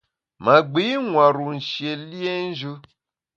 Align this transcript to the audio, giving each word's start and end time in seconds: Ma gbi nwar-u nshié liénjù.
Ma 0.43 0.55
gbi 0.69 0.83
nwar-u 1.07 1.47
nshié 1.57 1.91
liénjù. 2.09 2.73